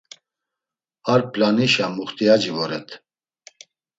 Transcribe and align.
Ar 1.11 1.21
p̌lanişa 1.31 1.87
muxtiyaci 1.95 2.51
voret. 2.55 2.87